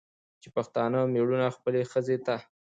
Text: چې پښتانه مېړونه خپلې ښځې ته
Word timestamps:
چې 0.41 0.47
پښتانه 0.55 0.99
مېړونه 1.13 1.47
خپلې 1.57 1.81
ښځې 1.91 2.17
ته 2.25 2.35